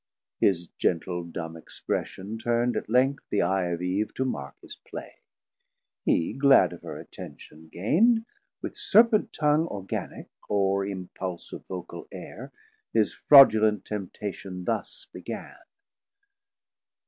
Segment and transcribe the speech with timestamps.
[0.39, 5.17] His gentle dumb expression turnd at length The Eye of Eve to mark his play;
[6.05, 8.25] he glad Of her attention gaind,
[8.63, 12.51] with Serpent Tongue Organic, or impulse of vocal Air,
[12.95, 15.57] 530 His fraudulent temptation thus began.